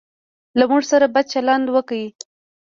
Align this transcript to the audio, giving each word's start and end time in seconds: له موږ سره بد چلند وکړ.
له 0.57 0.63
موږ 0.69 0.83
سره 0.91 1.05
بد 1.13 1.25
چلند 1.33 1.65
وکړ. 1.75 2.01